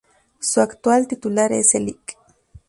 Su 0.39 0.61
actual 0.61 1.07
titular 1.07 1.51
es 1.53 1.75
el 1.75 1.85
Lic. 1.85 2.17